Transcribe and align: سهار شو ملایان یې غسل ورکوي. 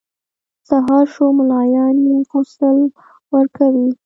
سهار 0.69 1.05
شو 1.13 1.25
ملایان 1.37 1.95
یې 2.07 2.17
غسل 2.29 2.77
ورکوي. 3.33 3.87